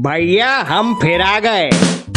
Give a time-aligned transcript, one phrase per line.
[0.00, 1.70] भैया, हम फिर आ गए।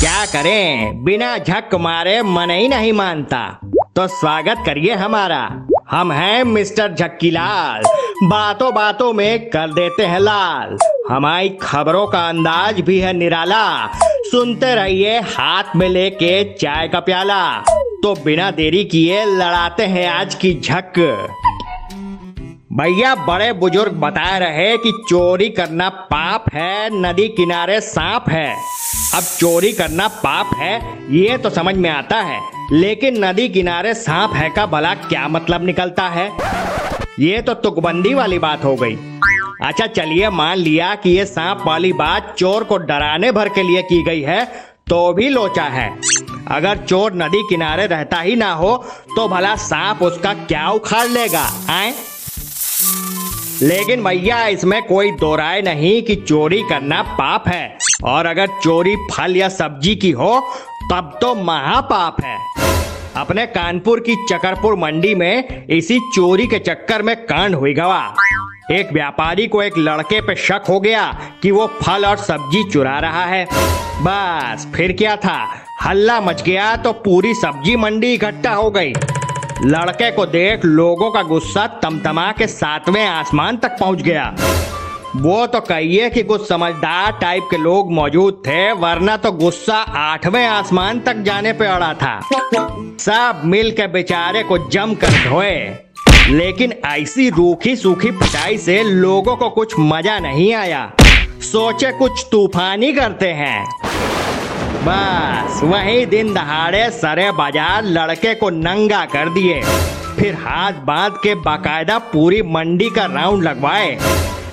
[0.00, 1.04] क्या करें?
[1.04, 3.60] बिना झक मारे मन ही नहीं मानता।
[3.96, 7.82] तो स्वागत करिए हमारा। हम हैं मिस्टर झक्कीलाल।
[8.22, 10.76] बातों बातों में कर देते हैं लाल।
[11.10, 17.58] हमारी खबरों का अंदाज भी है निराला। सुनते रहिए हाथ में लेके चाय का प्याला।
[18.02, 21.28] तो बिना देरी किए लड़ाते हैं आज की झक।
[22.70, 28.50] भैया, बड़े बुज़ुर्ग बता रहे कि चोरी करना पाप है, नदी किनारे सांप है।
[29.14, 30.76] अब चोरी करना पाप है,
[31.12, 32.40] ये तो समझ में आता है,
[32.72, 36.30] लेकिन नदी किनारे सांप है का भला क्या मतलब निकलता है?
[37.20, 38.96] ये तो तुकबंदी वाली बात हो गई।
[39.62, 43.82] अच्छा चलिए मान लिया कि ये सांप वाली बात चोर को डराने भर के लिए
[43.82, 44.44] की गई है
[44.88, 45.88] तो भी लोचा है।
[46.50, 48.76] अगर चोर नदी किनारे रहता ही ना हो
[49.16, 51.92] तो भला सांप उसका क्या उखाड़ लेगा, आए?
[53.62, 58.94] लेकिन भैया, इसमें कोई दो राय नहीं कि चोरी करना पाप है। और अगर चोरी
[59.12, 60.40] फल या सब्ज़ी की हो,
[60.92, 62.38] तब तो महापाप है।
[63.16, 68.14] अपने कानपुर की चकरपुर मंडी में इसी चोरी के चक्कर में कांड हुई गवा।
[68.72, 71.06] एक व्यापारी को एक लड़के पे शक हो गया
[71.42, 73.44] कि वो फल और सब्ज़ी चुरा रहा है।
[74.02, 75.38] बस, फिर क्या था?
[75.84, 78.92] हल्ला मच गया तो पूरी सब्ज़ी मंडी इकट्ठा हो गई।
[79.64, 84.34] लड़के को देख लोगों का गुस्सा तमतमा के सातवें आसमान तक पहुँच गया।
[85.16, 90.46] वो तो कहिए कि कुछ समझदार टाइप के लोग मौजूद थे, वरना तो गुस्सा आठवें
[90.46, 95.56] आसमान तक जाने पे अड़ा था। सब मिल के बेचारे को जम कर धोए।
[96.28, 100.92] लेकिन ऐसी रूखी सूखी पिटाई से लोगों को कुछ मज़ा नहीं आया।
[101.40, 103.64] सोचे कुछ तूफानी करते हैं।
[104.80, 109.60] बस वही दिन दहाड़े सरे बाज़ार लड़के को नंगा कर दिए।
[110.18, 113.98] फिर हाथ बाँध के बाकायदा पूरी मंडी का राउंड लगवाए।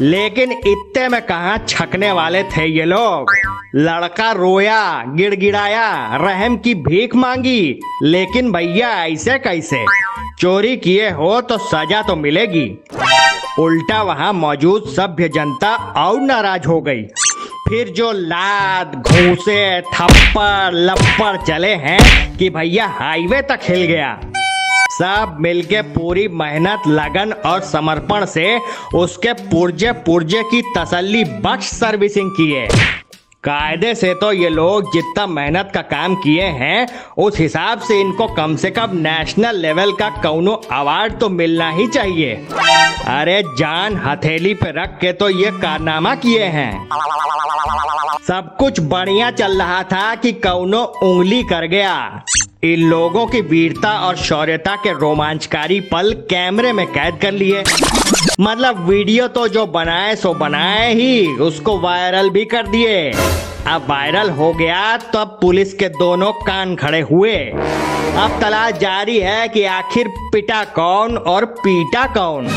[0.00, 3.32] लेकिन इतने में कहा छकने वाले थे ये लोग?
[3.74, 9.84] लड़का रोया, गिड़गिड़ाया, रहम की भीख मांगी। लेकिन भैया ऐसे कैसे?
[10.38, 12.66] चोरी किए हो तो सजा तो मिलेगी।
[13.58, 17.02] उल्टा वहाँ मौजूद सभ्य जनता और नाराज़ हो गई।
[17.68, 24.20] फिर जो लाद, घूसे, थप्पड़, लप्पड़ चले हैं कि भैया हाईवे तक हिल गया।
[24.92, 28.58] सब मिलके पूरी मेहनत, लगन और समर्पण से
[28.94, 32.68] उसके पुर्जे पुर्जे की तसल्ली बख्श सर्विसिंग किए।
[33.44, 36.86] कायदे से तो ये लोग जितना मेहनत का काम किए हैं,
[37.18, 41.86] उस हिसाब से इनको कम से कम नेशनल लेवल का कौनो अवार्ड तो मिलना ही
[41.86, 42.34] चाहिए।
[43.08, 46.88] अरे जान हथेली पे रख के तो ये कारनामा किए हैं।
[48.28, 52.22] सब कुछ बढ़िया चल रहा था कि कौनो उंगली कर गया।
[52.64, 57.62] इन लोगों की वीरता और शौर्यता के रोमांचकारी पल कैमरे में कैद कर लिए।
[58.40, 63.10] मतलब वीडियो तो जो बनाए, सो बनाए ही, उसको वायरल भी कर दिए।
[63.66, 69.18] अब वायरल हो गया तो अब पुलिस के दोनों कान खड़े हुए। अब तलाश जारी
[69.20, 72.48] है कि आखिर पिटा कौन और पीटा कौन।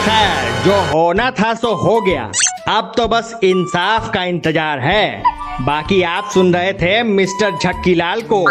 [0.00, 2.30] खैर, जो होना था सो हो गया।
[2.68, 8.44] अब तो बस इंसाफ का इंतज़ार है। बाकी आप सुन रहे थे मिस्टर झक्कीलाल को।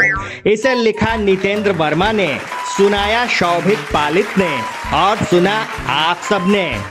[0.50, 2.40] इसे लिखा नितेंद्र वर्मा ने,
[2.78, 4.60] सुनाया शौभिक पालित ने,
[4.94, 6.82] और सुना आप सबने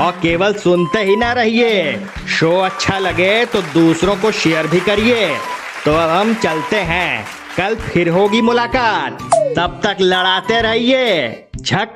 [0.00, 5.36] और केवल सुनते ही ना रहिए। शो अच्छा लगे तो दूसरों को शेयर भी करिए।
[5.84, 9.18] तो अब हम चलते हैं। कल फिर होगी मुलाकात।
[9.56, 11.88] तब तक लड़ाते रहिए। झक।